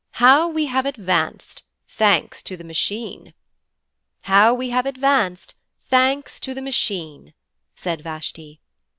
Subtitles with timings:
[0.13, 3.35] How we have advanced, thanks to the Machine!'
[4.21, 5.53] 'How we have advanced,
[5.89, 7.35] thanks to the Machine!'
[7.75, 8.59] said Vashti.